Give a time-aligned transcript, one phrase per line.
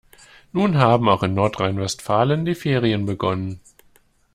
[0.51, 3.59] Nun haben auch in Nordrhein-Westfalen die Ferien begonnen.